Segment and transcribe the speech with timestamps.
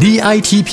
[0.00, 0.72] DITP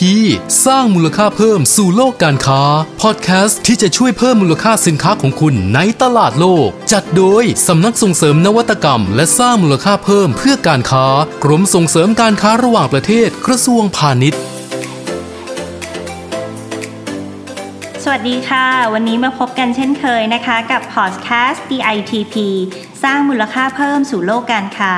[0.66, 2.62] สร้างมูลค่าเพิ่มสู่โลกการค้า
[3.02, 11.06] พอดแคสต์ที่จะช่วยเพิ่มมูลค่าสินค้าของคุณในตลาดโลก จัดโดยสำนักส่งเสริมนวัตกรรม และสร้างมูลค่าเพิ่มเพื่อการค้า
[11.44, 14.42] กรมส่งเสริมการค้าระหว่างประเทศกระทรวงพาณิชย์
[18.04, 22.36] สวัสดีค่ะ วันนี้มาพบกันเช่นเคยนะคะ กับพอดแคสต์ DITP
[23.04, 24.94] สร้างมูลค่าเพิ่มสู่โลกการค้า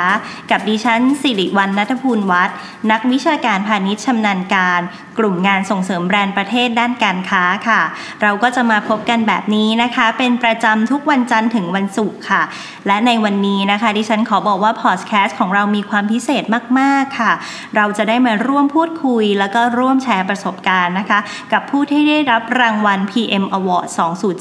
[0.51, 2.55] กับดิฉันสิริวัลนัทภูลวัฒน์
[2.91, 4.81] นักวิชาการพาณิชย์ชำนาญการ
[5.19, 7.81] กลุ่มงานส่งเสริมแบรนด์ประเทศด้านการค้าค่ะ
[8.21, 12.41] เราก็จะมาพบกันแบบนี้นะคะ เป็นประจำทุกวันจันทร์ถึงวันศุกร์ค่ะ
[12.87, 16.43] และในวันนี้นะคะ ดิฉันขอบอกว่าพอดแคสต์ของเรามีความพิเศษ
[16.79, 17.33] มาก ๆ ค่ะ
[17.75, 21.19] เราจะได้มาร่วมพูดคุย แล้วก็ร่วมแชร์ประสบการณ์นะคะ
[21.53, 23.87] กับผู้ที่ได้รับรางวัล PM Award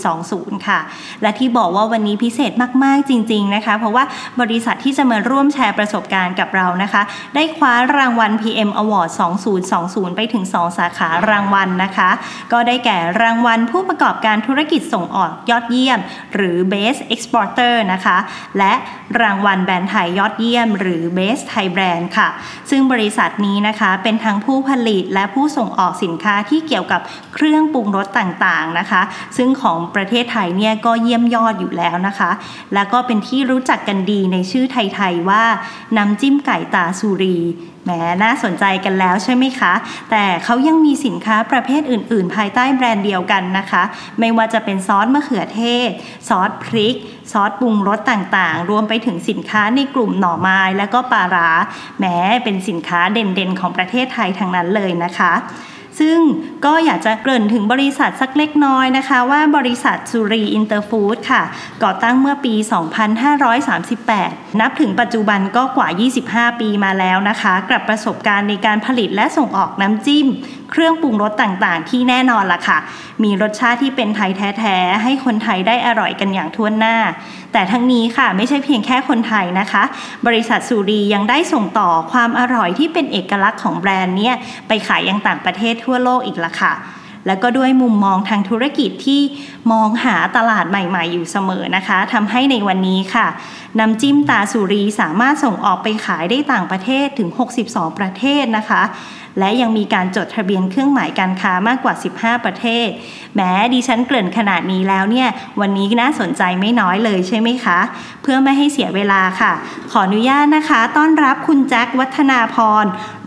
[0.06, 0.80] 2020 ค่ะ
[1.23, 2.52] และที่บอกว่าวันนี้พิเศษ
[2.84, 4.04] มาก ๆ จริงนะคะ เพราะว่า
[4.40, 7.02] บริษัทที่จะมาร่วมแชร์ประสบการณ์กับเรานะคะ
[7.34, 9.10] ได้คว้ารางวัล PM Award
[9.64, 12.10] 2020 ไปถึง 2 สาขารางวัลนะคะ
[12.52, 15.98] ก็ได้แก่รางวัลผู้ประกอบการธุรกิจส่งออกยอดเยี่ยม
[16.34, 18.16] หรือ Best Exporter นะคะ
[18.59, 18.73] และ
[19.21, 22.28] รางวัลแบรนด์ไทยยอดเยี่ยม หรือ Best Thai Brand ค่ะ
[22.71, 27.01] ซึ่งบริษัทนี้นะคะเป็นทั้งผู้ผลิตและผู้ส่งออกสินค้าที่เกี่ยวกับ
[27.34, 29.02] เครื่องปรุงรสต่างๆนะคะ
[29.37, 32.30] ซึ่งของประเทศไทยเนี่ยก็เยี่ยมยอดอยู่แล้วนะคะ
[32.74, 35.45] แล้วก็เป็นที่รู้จักกันดีในชื่อไทย ๆ ว่า
[35.96, 37.38] น้ำจิ้มไก่ตาสุรี
[37.85, 37.91] แหม
[38.23, 39.73] น่าสนใจกันแล้วใช่ไหมคะ
[40.10, 43.83] แต่เขายังมีสินค้าประเภทอื่น ๆ ภายใต้แบรนด์เดียวกันนะคะ
[44.21, 45.91] ไม่ว่าจะเป็นซอสมะเขือเทศ
[46.29, 46.96] ซอสพริก
[47.33, 51.51] ซอสปรุงรสต่างๆ รวมไปถึงสินค้าในกลุ่มหน่อไม้และก็ปลาร้า
[51.99, 52.05] แหม
[52.45, 55.33] เป็นสินค้าเด่นๆ ของประเทศไทยทั้งนั้นเลยนะคะ
[56.01, 56.18] ซึ่ง
[56.65, 61.43] ก็อยากจะเกริ่นถึงบริษัทสักเล็กน้อยนะคะ ว่าบริษัทสุรีอินเตอร์ฟู้ดค่ะ
[61.82, 62.54] ก่อตั้งเมื่อปี
[63.76, 65.88] 2538 นับถึงปัจจุบันก็กว่า
[66.50, 70.26] 25 ปีมาแล้วนะคะ กับประสบการณ์ในการผลิตและส่งออกน้ำจิ้ม
[70.71, 72.78] เครื่องปรุงรสต่างๆ ที่แน่นอนล่ะค่ะ
[73.22, 76.97] มีรสชาติที่เป็นไทยแท้ ๆ ให้คนไทยได้อร่อยกันอย่างทั่วหน้า
[77.53, 79.83] แต่ทั้งนี้ค่ะไม่ใช่เพียงแค่คนไทยนะคะ
[80.27, 84.34] บริษัทสุรียังได้ส่งต่อความอร่อยที่เป็นเอกลักษณ์ของแบรนด์เนี่ย
[84.69, 86.75] ไปขายยังต่างประเทศทั่วโลกอีกละค่ะ
[87.27, 89.21] แล้วก็ด้วยมุมมองทางธุรกิจที่
[89.72, 93.27] มองหาตลาดใหม่ๆ อยู่เสมอนะคะทำให้ในวันนี้ค่ะ
[93.78, 97.31] น้ำจิ้มตาสุรีสามารถส่งออกไปขายได้ต่างประเทศถึง
[97.65, 98.82] 62 ประเทศนะคะ
[99.39, 102.89] และยังมีการจดทะเบียนเครื่องหมายการค้ามากกว่า 15 ประเทศ
[103.37, 105.29] แม้ดิฉันเกริ่นขนาดนี้แล้วเนี่ย
[105.61, 107.79] วันนี้น่าสนใจไม่น้อยเลยใช่ไหมคะ
[108.23, 109.53] เพื่อไม่ให้เสียเวลาค่ะ
[109.93, 112.85] ขออนุญาตนะคะ ต้อนรับคุณแจ็ควัฒนาพร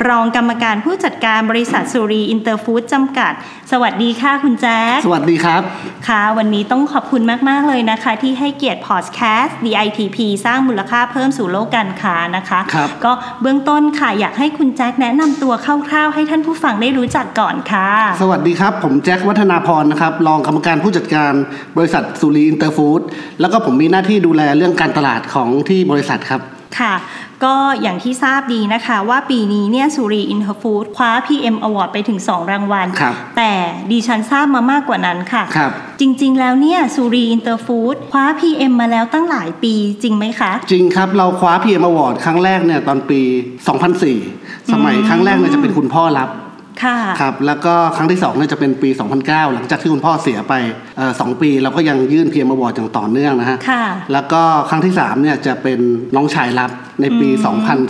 [0.07, 3.33] รองกรรมการผู้จัดการบริษัทสุรีอินเตอร์ฟู้ดจำกัด
[3.71, 5.61] สวัสดีค่ะคุณแจ็ค สวัสดีครับ
[6.07, 17.89] ค่ะ วันนี้ต้องขอบคุณมาก ๆ เลยนะคะ ที่ให้เกียรติพอดแคสต์ DITP สร้างมูลค่าเพิ่มสู่โลกการค้านะคะครับก็เบื้องต้นค่ะอยากให้คุณแจ็คแนะนำตัวคร่าวๆ ให้ท่านผู้ฟังได้รู้จักก่อนค่ะ
[18.21, 21.33] สวัสดีครับ ผมแจ็ควัฒนาพรนะครับรองกรรมการผู้จัดการ
[21.77, 23.01] บริษัทสุรีอินเตอร์ฟู้ด
[23.41, 26.41] แล้วก็ผมมีหน้าที่ดูแลเรื่องการตลาดของที่บริษัทครับ
[26.79, 26.93] ค่ะ
[27.43, 33.51] ก็อย่างที่ทราบดีนะคะว่าปีนี้เนี่ยสุรีอินเตอร์ฟู้ดคว้า PM Award ไปถึง 2 รางวัลครับแต่
[33.91, 39.73] ดิฉันทราบมามากกว่านั้นค่ะครับจริง ๆ แล้วเนี่ยสุรีอินเตอร์ฟู้ดคว้า PM มาแล้วตั้งหลายปี
[40.03, 43.19] จริงไหมคะ จริงครับ เราคว้า PM Award ครั้งแรกเนี่ยตอนปี
[43.95, 46.29] 2004 สมัยครั้งแรกเนี่ยจะเป็นคุณพ่อรับ
[46.83, 48.89] ค่ะครับแล้วก็ครั้งที่2เนี่ยจะเป็นปี
[49.21, 50.53] 2009 หลังจากที่คุณพ่อเสียไป
[50.97, 55.79] เอ่อสองปีเราก็ยังยื่น PM Award อย่างต่อเนื่องนะฮะค่ะแล้วก็ครั้งที่3เนี่ยจะเป็น
[56.15, 57.29] น้องชายรับในปี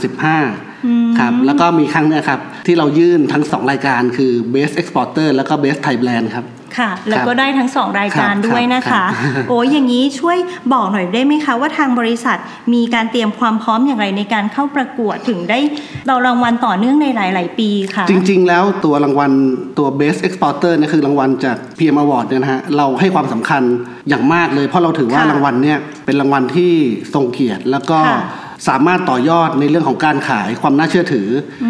[0.03, 0.72] 2015
[1.19, 6.47] ครับแล้วก็มีครั้งเนี่ยครับ ที่เรายื่นทั้ง 2 รายการคือ Best Exporter แล้วก็ Best Thai Brand ครับ
[6.79, 9.09] ค่ะ แล้วก็ได้ทั้งสองรายการครับด้วยนะครัคะบ
[9.49, 10.37] โอ้ยอย่างนี้ช่วย
[10.73, 12.37] บอกหน่อยได้ไหมคะว่าทางบริษัท
[12.73, 15.59] มีการเตรียมความพร้อมอย่างไรในการเข้าประกวดถึงได้
[16.07, 19.31] เรารางวัลต่อเนื่องในหลาย ๆ ปีค่ะ จริง ๆ แล้วตัวรางวัล
[19.77, 23.63] ตัว Best Exporter เนี่ยคือรางวัลจาก PM Award เนี่ยนะฮะเราให้ความสำคัญ
[24.09, 26.71] อย่างมากเลย เพราะเราถือว่าค่ะรางวัลเนี่ยเป็นรางวัลที่
[27.13, 28.21] ทรงเกียรติแล้วก็ค่ะ
[28.67, 31.27] สามารถต่อยอดในเรื่องของการขายความน่าเชื่อถือ
[31.63, 31.65] อ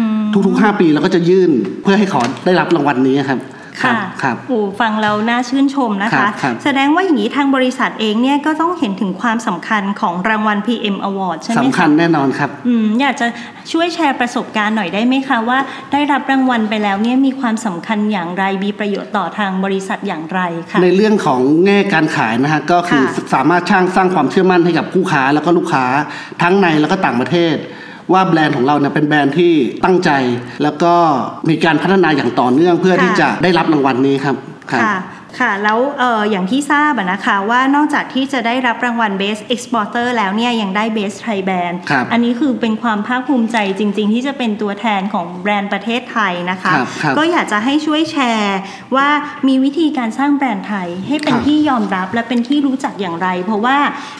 [0.46, 1.50] ทุกๆ 5 ปีเราก็จะยื่น
[1.82, 3.38] เพื่อให้ขอได้รับรางวัลนี้ครับ
[3.82, 13.26] ค่ะครับโอ้ฟังเราน่าชื่นชมนะครัคะบครับแสดงว่าอย่างนี้ทางบริษัทเองเนี่ยก็ต้องเห็นถึงความสำคัญของรางวัล PM Award ใช่ไหมสำคะคัญแน่นอนครับอืมอยากจะ
[13.72, 15.58] ช่วยแชร์ประสบการณ์หน่อยได้ไหมคะว่า
[15.92, 20.40] ได้รับรางวัลไปแล้วเนี่ยมีความสำคัญอย่างไรมีประโยชน์ต่อทางบริษัทอย่างไร
[20.70, 25.84] ค่ะในเรื่องของแง่การขายนะฮะก็คือค่ะสามารถสร้างสร้างความเชื่อมั่นให้กับผู้ค้าแล้วก็ลูกค้า
[26.42, 27.56] ทั้งในแล้วก็ต่างประเทศ
[28.12, 29.52] ว่าแบรนด์ของเราเนี่ยเป็นแบรนด์ที่
[29.84, 30.10] ตั้งใจ
[30.62, 30.94] แล้วก็
[31.48, 34.36] มีการพัฒนาอย่างต่อเนื่องเพื่อค่ะที่จะได้รับรางวัลนี้ครับ
[34.70, 34.96] ครับค่ะ
[35.40, 48.58] ค่ะ แล้วเอออย่างที่ทราบอะนะคะว่านอกจากที่จะได้รับรางวัล Best Exporter แล้วเนี่ยยังได้ Best Thai Brand ครับอันนี้คือเป็นความภาคภูมิใจจริง ๆ ที่จะเป็นตัวแทนของแบรนด์ประเทศไทยนะคะครับครับก็อยากจะให้ช่วยแชร์
[48.96, 49.08] ว่า
[49.48, 53.76] มีวิธีการสร้างแบรนด์ไทย ให้เป็นครับที่ยอมรับและเป็นที่รู้จักอย่างไร เพราะว่า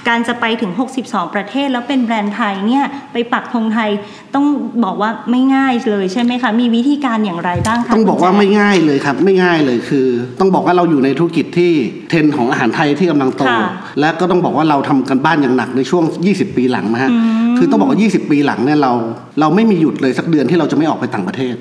[0.08, 0.72] การจะไปถึง
[1.04, 3.90] 62 ประเทศแล้วเป็นแบรนด์ไทยเนี่ยไปปักธงไทย
[4.34, 4.46] ต้อง
[4.84, 10.06] บอกว่าไม่ง่ายเลยใช่ไหมคะมีวิธีการอย่างไรบ้างคะต้องบอกว่าคุณแจ๊คไม่ง่ายเลยครับไม่ง่ายเลยคือ
[10.40, 11.72] ต้องบอกว่าเราอยู่ในธุรกิจที่
[12.08, 13.70] เทรนด์ของอาหารไทยที่กำลังโตค่ะ
[14.00, 17.10] และก็ต้องบอกว่าเราทำกันบ้านอย่างหนักในช่วง 20 ปีหลังนะฮะ
[17.58, 18.92] คือต้องบอกว่า 20 ปีหลังเนี่ยเรา
[19.40, 21.54] เราไม่มีหยุดเลยสักเดือนที่เราจะไม่ออกไปต่างประเทศ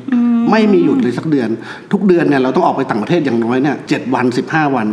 [0.51, 1.49] ไม่มีหยุดเลยสักเดือน
[1.91, 4.87] ทุกเดือนเนี่ยเราต้องออกไปต่างประเทศอย่างน้อยเนี่ยเจ็ดวัน15 วัน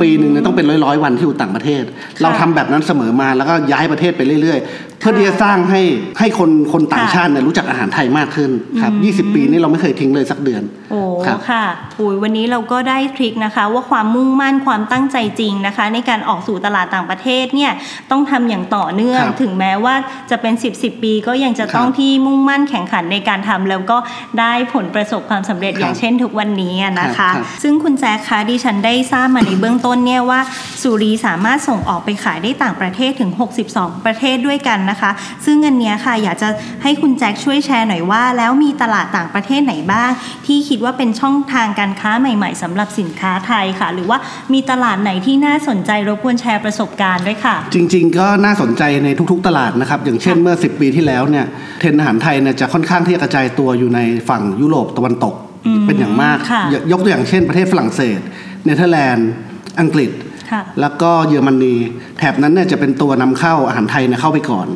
[0.00, 1.82] ปีหนึ่งเนี่ยต้องเป็นร้อยร้อยๆวันที่อยู่ต่างประเทศ
[2.22, 5.82] เราทำแบบนั้นเสมอมาแล้วก็ย้ายประเทศไปเรื่อยๆ เพื่อที่จะสร้างให้
[6.18, 8.50] ให้คนคนต่างชาติเนี่ยรู้จักอาหารไทยมากขึ้น
[8.80, 8.92] ครับ
[9.28, 11.64] 20 ปีนี้เราไม่เคยทิ้งเลยสักเดือน โอ้ครับค่ะ
[11.98, 17.72] อุยวันนี้เราก็ได้ทริคนะคะ ว่าความมุ่งมั่นความตั้งใจจริงนะคะ ในการออกสู่ตลาดต่างประเทศเนี่ย
[18.10, 19.94] ต้องทำอย่างต่อเนื่องครับถึงแม้ว่า
[20.30, 23.98] จะเป็น 10บสปีก็ยังจะต้องครับที่มุ่งมั่นแข่งขันในการทำแล้วก็
[24.40, 30.40] ได้ผลประสบความสำเร็จครับอย่างเช่นทุกวันนี้อะนะคะครับซึ่งคุณแจ๊คคะดิฉันได้ทราบมาในเบื้องต้นเนี่ยว่า
[30.82, 33.30] สุรีสามารถส่งออกไปขายได้ต่างประเทศถึง
[33.68, 35.10] 62 ประเทศด้วยกันนะคะ
[35.44, 36.48] ซึ่งอันเนี้ยค่ะอยากจะ
[36.82, 40.10] ให้คุณแจ็คช่วยแชร์หน่อยว่า แล้วมีตลาดต่างประเทศไหนบ้าง
[40.46, 44.18] ที่คิดว่าเป็นช่องทางการค้าใหม่ ๆสำหรับสินค้าไทยค่ะ หรือว่า
[44.52, 51.46] มีตลาดไหนที่น่าสนใจรบกวนแชร์ประสบการณ์ด้วยค่ะ จริง ๆ ก็น่าสนใจในทุก ๆ ตลาดนะครับอย่างเช่นเมื่อ 10 ปีที่แล้วเนี่ย
[51.78, 55.34] เทรนด์อาหารไทยเนี่ยจะค่อนข้างที่จะกระจายตัวอยู่ในฝั่งยุโรปตะวันตก
[55.66, 58.20] อืมเป็นอย่างมากค่ะยยกตัวอย่างเช่น ประเทศฝรั่งเศส
[58.64, 59.30] เนเธอร์แลนด์
[59.80, 60.29] อังกฤษค่ะ
[60.80, 61.74] แล้วก็เยอรมนี
[62.18, 64.68] แถบนั้นเนี่ยจะเป็นตัวนำเข้าอาหารไทยเนี่ยเข้าไปก่อน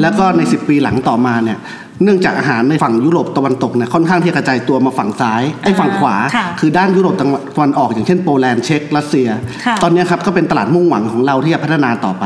[0.00, 1.58] แล้วก็ใน 10 ปีหลังต่อมาเนี่ย
[2.04, 9.28] เนื่องจากอาหารในฝั่งยุโรปตะวันตกเนี่ยค่อนข้างที่จะกระจายตัวมาฝั่งซ้ายไอ้ฝั่งขวาค่ะคือด้านยุโรปตะวันออกอย่างเช่นโปแลนด์เช็กรัสเซีย
[9.66, 12.24] ค่ะตอนเนี้ยครับก็เป็นตลาดมุ่งหวังของเราที่จะพัฒนาต่อไป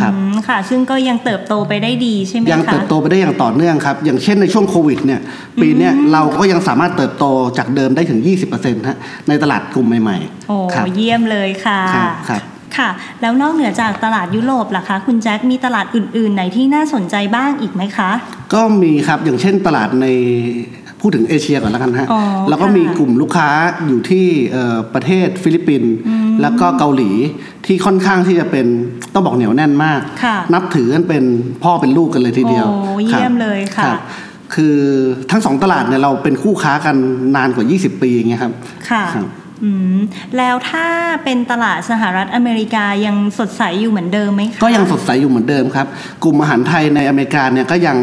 [0.00, 5.20] ครับอืมค่ะ ซึ่งก็ยังเติบโตไปได้ดีใช่ไหมคะยังเติบโตไปได้อย่างต่อเนื่องครับ อย่างเช่นในช่วงโควิดเนี่ย
[5.60, 7.24] ปีเนี้ยเราก็ยังสามารถเติบโต
[7.58, 8.20] จากเดิมได้ถึง
[8.54, 8.98] 20%ฮะ
[9.28, 11.80] ในตลาดกลุ่มใหม่ๆโอ้ครับเยี่ยมเลยค่ะ
[12.28, 12.42] ครับ
[12.76, 18.10] ครับค่ะ แล้วนอกเหนือจากตลาดยุโรปล่ะคะ คุณแจ็คมีตลาดอื่นๆไหนที่น่าสนใจบ้างอีกไหมคะ
[18.54, 20.06] ก็มีครับอย่างเช่นตลาดใน
[21.00, 23.48] พูดถึงเอเชียก่อนแล้วกันฮะอ๋อแล้วก็ค่ะมีกลุ่มลูกค้า
[23.86, 25.94] อยู่ที่เอ่อประเทศฟิลิปปินส์
[26.42, 27.10] แล้วก็เกาหลี
[27.66, 28.66] ที่ค่อนข้างที่จะเป็น
[29.14, 31.24] ต้องบอกเหนียวแน่นมากค่ะนับถือกันเป็น
[31.62, 34.00] พ่อเป็นลูกกันเลยทีเดียวโอ้เยี่ยมรับเลยค่ะรับ
[34.54, 34.76] คือ
[35.30, 36.96] ทั้งสองตลาดเนี่ยเราเป็นคู่ค้ากัน
[37.36, 38.52] นานกว่า 20 ปีอย่างเงี้ยครับ
[38.90, 39.26] ค่ะครับ
[39.62, 39.96] อืม
[40.36, 40.86] แล้วถ้า
[41.24, 45.86] เป็นตลาดสหรัฐอเมริกายังสดใสอยู่เหมือนเดิมไหมคะก็ยังสดใสอยู่เหมือนเดิมครับ
[46.24, 47.96] กลุ่มอาหารไทยในอเมริกาเนี่ยก็ยัง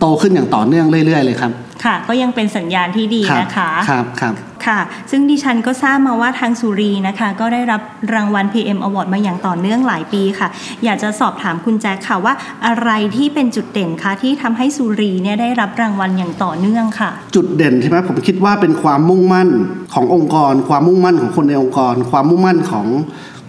[0.00, 1.52] โตขึ้นอย่างต่อเนื่องเรื่อย ๆ เลยครับ
[1.84, 4.34] ค่ะ ก็ยังเป็นสัญญาณที่ดีครับนะคะ ครับครับ
[4.66, 4.80] ค่ะ
[5.10, 7.80] ซึ่งดิฉันก็ทราบมาว่าทางสุรีนะคะ ก็ได้รับ
[8.14, 10.48] รางวัล PM Award มาอย่างต่อเนื่องหลายปีค่ะ
[10.84, 12.34] อยากจะสอบถามคุณแจ็คค่ะว่า
[12.66, 19.48] อะไรที่เป็นจุดเด่นคะที่ทำให้สุรีเนี่ยได้รับรางวัลอย่างต่อเนื่องค่ะ จุดเด่นใช่ไหมผมคิดว่าเป็นความมุ่งมั่น
[19.94, 22.86] ขององค์กร ความมุ่งมั่นของคนในองค์กร ความมุ่งมั่นของ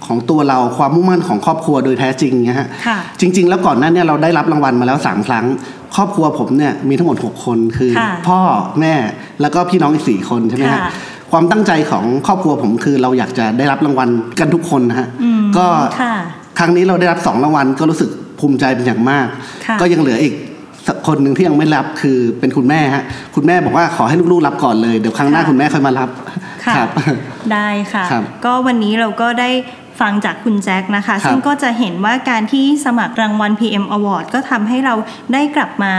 [0.05, 5.45] ของตัวเราความมุ่งมั่นของครอบครัวโดยแท้จริงนะฮะค่ะจริง ๆ แล้วก่อนหน้าเนี้เราได้รับรางวัลมาแล้ว 3 ครั้ง
[5.95, 8.39] ครอบครัวผมเนี่ยมีทั้งหมด 6 คนคือค่ะพ่อ
[8.79, 8.93] แม่
[9.41, 10.91] แล้วก็พี่น้องอีก4คนใช่ไหมฮะค่ะ
[11.31, 14.09] ความตั้งใจของครอบครัวผมคือเราอยากจะได้รับรางวัล
[14.39, 15.67] กันทุกคนนะฮะอืมก็
[16.01, 16.15] ค่ะ
[16.59, 18.09] ครั้งนี้เราได้รับสองรางวัลก็รู้สึก
[18.39, 19.27] ภูมิใจเป็นอย่างมาก
[19.65, 20.33] ค่ะก็ยังเหลืออีก
[20.87, 23.03] สักคนหนึ่งที่ยังไม่รับคือเป็นคุณแม่ฮะ
[23.35, 26.09] คุณแม่บอกว่าขอให้ลูกๆรับก่อนเลยเดี๋ยวครั้งหน้าค่ะคุณแม่ค่อยมารับ
[26.65, 26.89] ค่ะครับ
[27.53, 29.49] ได้ค่ะครับก็วันนี้เราก็ได้
[30.01, 34.95] ฟังจากคุณแจ็คนะคะครับซึ่งก็จะเห็นว่าการที่สมัครรางวัล PM Award ก็ทำให้เรา
[35.33, 35.93] ได้กลับมา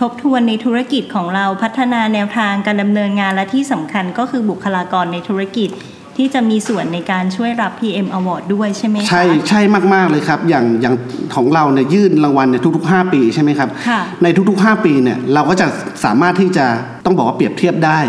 [0.00, 5.70] ทบทวนในธุรกิจของเราพัฒนาแนวทางการดำเนินงานและที่สำคัญก็คือบุคลากรในธุรกิจ
[6.16, 9.60] ที่จะมีส่วนในการช่วยรับ PM Award ด้วยใช่ไหมคะใช่ใช่
[9.94, 10.94] มาก ๆ เลยครับ อย่างอย่าง
[11.34, 15.66] ของเราเนี่ยยื่นรางวัลเนี่ยทุก ๆ 5 ปีใช่ไหมครับค่ะในทุก ๆ 5 ปีเนี่ยเราก็จะ
[16.04, 16.66] สามารถที่จะ
[17.04, 18.00] ต้องบอกว่าเปรียบเทียบได้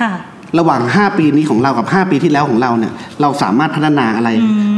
[0.00, 0.12] ค่ะ
[0.58, 4.30] ระหว่าง 5 ปีนี้ของเรากับ 5 ปีที่แล้วของเราเนี่ยเราสามารถพัฒนาอะไร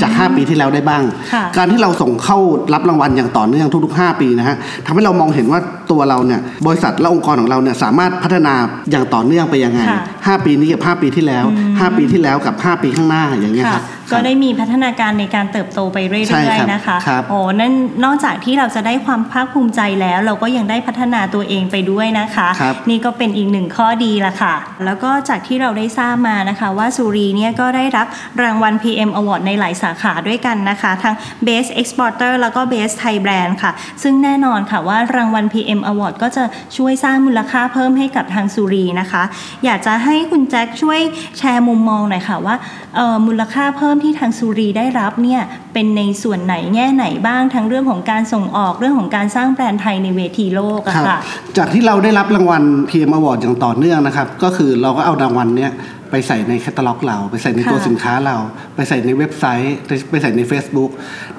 [0.03, 2.39] จาก 5 ปีที่แล้วได้บ้างค่ะการที่เราส่งเข้า
[2.75, 5.61] รับรางวัลอย่างต่อเนื่องทุกๆ 5 ปีนะฮะทำให้เรามองเห็นว่า
[5.91, 8.55] ตัวเราเนี่ยบริษัทและองค์กรของเราเนี่ยสามารถพัฒนา
[8.91, 17.73] อย่างต่อเนื่องไปยังไงค่ะ5ปีนี้กับ 5 ปีที่แล้ว 5 ปีที่แล้วกับ 5 ปีข้างหน้าอย่างเงี้ยคค่ะรับ ก็ได้มีพัฒนาการในการเติบโตไปเรื่ใช่อยครับๆนะคะครับโอ้นั่น
[18.05, 28.07] นอกจากที่เราจะได้ความภาคภูมิใจแล้ว เราก็ยังได้พัฒนาตัวเองไปด้วยนะคะครับนี่ก็เป็นอีกหนึ่งข้อดีละค่ะ แล้วก็จากที่เราได้ทราบมานะคะ ว่าสุรีเนี่ยก็ได้รับ
[28.43, 31.15] รางวัล PM Award ในหลายสาขาด้วยกันนะคะ ทั้ง
[31.47, 36.45] Best Exporter แล้วก็ Best Thai Brand ค่ะ ซึ่งแน่นอนค่ะว่ารางวัล PM Award ก็จะ
[36.77, 39.23] ช่วยสร้างมูลค่าเพิ่มให้กับทางสุรีนะคะ
[39.65, 41.01] อยากจะให้คุณแจ็คช่วย
[41.39, 42.57] แชร์มุมมองหน่อยค่ะว่า
[42.90, 42.90] เอ่อ
[43.27, 45.43] มูลค่าเพิ่มที่ทางสุรีได้รับเนี่ย
[45.73, 51.19] เป็นในส่วนไหนแง่ไหนบ้างทั้งเรื่องของการส่งออกเรื่องของการสร้างแบรนด์ไทยในเวทีโลกอะครับค่ะ
[51.57, 55.73] จากที่เราได้รับรางวัล PM Award อย่างต่อเนื่องนะครับ ก็คือเราก็เอารางวัลเนี้ย
[56.11, 58.37] ไปใส่ในแคตตาล็อกเรา ไปใส่ในตัวค่ะสินค้าเรา
[58.75, 59.77] ไปใส่ในเว็บไซต์
[60.11, 60.91] ไปใส่ใน Facebook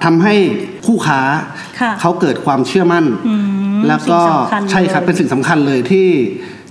[0.03, 0.36] ทำให้
[0.86, 1.22] คู่ค้า
[1.81, 3.36] ค่ะเขาเกิดความเชื่อมั่นอื
[3.77, 6.08] มแล้วก็สิ่งสำคัญเลยใช่ครับเป็นสิ่งสำคัญเลยที่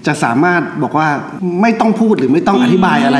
[0.07, 1.09] จะสามารถบอกว่า
[1.63, 3.19] ไม่ต้องพูดหรือไม่ต้องอธิบายอะไร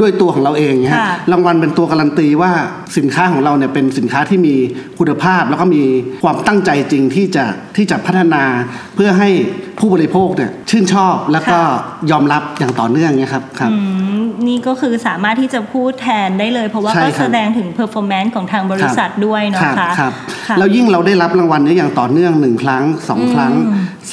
[0.00, 2.52] ด้วยตัวของเราเองนะฮะค่ะรางวัลเป็นตัวการันตีว่า
[2.96, 4.54] สินค้าของเราเนี่ยเป็นสินค้าที่มี
[4.98, 5.82] คุณภาพ แล้วก็มี
[6.22, 7.44] ความตั้งใจจริงที่จะ
[7.76, 8.44] ที่จะพัฒนา
[8.94, 9.28] เพื่อให้
[9.78, 11.58] ผู้บริโภคเนี่ยชื่นชอบแล้วก็
[12.10, 14.07] ยอมรับอย่างต่อเนื่องเนี่ยครับครับอืม
[14.46, 20.12] นี่ก็คือสามารถที่จะพูดแทนได้เลย เพราะว่าใช่ก็ครับแสดงถึง performance ของทางบริษัทด้วยเนาะครับคะครับ
[20.46, 23.52] ค่ะแล้วยิ่งเราได้รับรางวัลเนี้อย่างต่อเนื่องหนึ่งครั้งสองครั้ง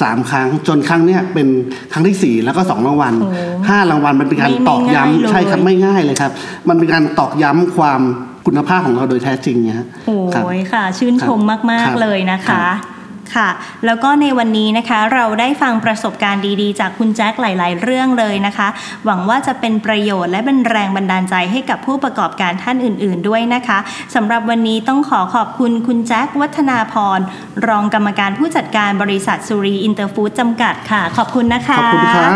[0.00, 1.48] สามครั้ง จนครั้งเนี้ยเป็น
[1.92, 3.30] ครั้งที่สี่แล้วก็สองรางวัลโอ้
[3.68, 6.32] ห้ารางวัลมันเป็นการไม่ตอกไม่ง่ายเลยย้ำใช่ครับไม่ง่ายเลยครับ
[6.68, 8.00] มันเป็นการตอกย้ำความ
[8.46, 12.95] คุณภาพของเราโดยแท้จริงเนี่ยฮะโอ้ครับยค่ะ ชื่นชมครับมากครับๆเลยนะครัคะบ
[13.34, 13.48] ค่ะ
[13.86, 18.68] แล้วก็ในวันนี้นะคะเราได้ฟังประสบการณ์ดีๆ จากคุณแจ็คหลาย ๆ เรื่องเลยนะคะ
[19.04, 23.78] หวังว่าจะเป็นประโยชน์และเป็นแรงบันดาลใจให้กับผู้ประกอบการท่านอื่น ๆ ด้วยนะคะ
[24.14, 27.20] สำหรับวันนี้ต้องขอขอบคุณคุณแจ็ควัฒนาพร
[27.68, 32.32] รองกรรมการผู้จัดการบริษัทสุรีอินเตอร์ฟู้ดจำกัดค่ะ ขอบคุณนะคะ ขอบคุณครับ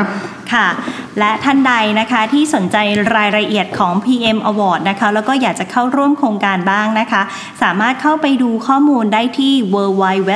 [0.52, 0.68] ค่ะ
[1.18, 2.76] และท่านใดนะคะที่สนใจ
[3.16, 7.22] รายละเอียดของ PM Award นะคะ แล้วก็อยากจะเข้าร่วมโครงการบ้างนะคะ
[7.62, 10.30] สามารถเข้าไปดูข้อมูลได้ที่ www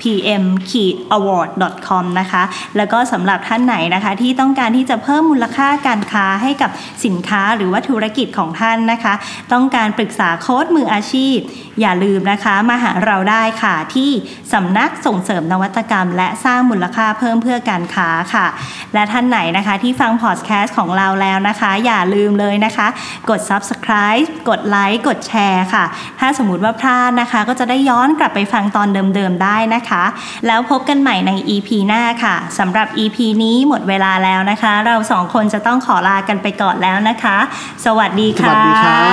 [0.00, 2.42] pm-award.com นะคะ
[2.76, 6.70] แล้วก็สำหรับท่านไหนนะคะ ที่ต้องการที่จะเพิ่มมูลค่าการค้าให้กับ
[7.04, 9.14] สินค้าหรือว่าธุรกิจของท่านนะคะ
[9.52, 11.36] ต้องการปรึกษาโค้ดมืออาชีพ
[11.80, 14.10] อย่าลืมนะคะ มาหาเราได้ค่ะที่
[14.52, 18.46] สำนักส่งเสริมนวัตกรรม และสร้างมูลค่าเพิ่มเพื่อการค้าค่ะ
[18.94, 22.86] และท่านไหนนะคะที่ฟังพอดแคสต์ของเราแล้วนะคะ อย่าลืมเลยนะคะ
[23.30, 25.84] กด subscribe กดไลค์กดแชร์ค่ะ
[26.20, 30.06] ถ้าสมมติว่าพลาดนะคะ ก็จะได้ย้อนกลับไปฟังตอนเดิมๆได้นะนะคะ
[30.46, 37.38] แล้วพบกันใหม่ใน EP หน้าค่ะสำหรับ EP นี้หมดเวลาแล้วนะคะ เราสองคนจะต้องขอลากันไปก่อนแล้วนะคะ
[37.84, 39.06] สวัสดีค่ะ สวัสดีครับ